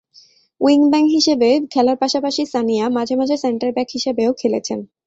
[0.61, 4.79] Wing-back হিসেবে খেলার পাশাপাশি সানিয়া মাঝে মাঝে সেন্টার ব্যাক হিসেবেও খেলেছেন।